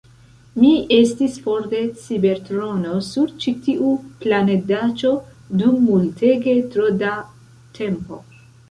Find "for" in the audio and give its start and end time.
1.43-1.67